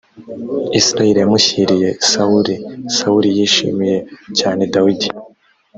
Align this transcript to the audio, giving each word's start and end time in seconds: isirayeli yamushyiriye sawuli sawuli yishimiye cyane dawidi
isirayeli 0.79 1.19
yamushyiriye 1.23 1.89
sawuli 2.11 2.55
sawuli 2.95 3.29
yishimiye 3.37 3.97
cyane 4.39 4.61
dawidi 4.73 5.07